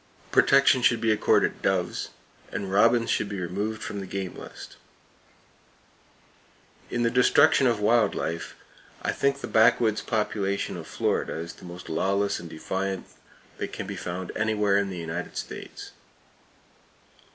Protection 0.31 0.81
should 0.81 0.99
be 0.99 1.11
accorded 1.11 1.61
doves, 1.61 2.09
and 2.51 2.71
robins 2.71 3.11
should 3.11 3.29
be 3.29 3.39
removed 3.39 3.83
from 3.83 3.99
the 3.99 4.07
game 4.07 4.33
list. 4.33 4.77
[Page 4.79 4.79
277] 6.89 6.95
In 6.97 7.03
the 7.03 7.11
destruction 7.11 7.67
of 7.67 7.79
wild 7.79 8.15
life, 8.15 8.55
I 9.03 9.11
think 9.11 9.41
the 9.41 9.45
backwoods 9.47 10.01
population 10.01 10.75
of 10.75 10.87
Florida 10.87 11.33
is 11.35 11.53
the 11.53 11.65
most 11.65 11.87
lawless 11.87 12.39
and 12.39 12.49
defiant 12.49 13.05
that 13.59 13.73
can 13.73 13.85
be 13.85 13.95
found 13.95 14.31
anywhere 14.35 14.75
in 14.75 14.89
the 14.89 14.97
United 14.97 15.37
States. 15.37 15.91